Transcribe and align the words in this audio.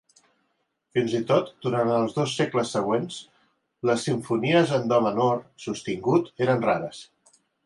Fins 0.97 1.11
i 1.17 1.19
tot 1.31 1.51
durant 1.65 1.91
els 1.97 2.15
dos 2.15 2.33
segles 2.39 2.71
següents, 2.77 3.19
les 3.91 4.07
simfonies 4.11 4.75
en 4.79 4.89
do 4.95 5.01
menor 5.09 5.45
sostingut 5.69 6.33
eren 6.49 6.67
rares. 6.71 7.05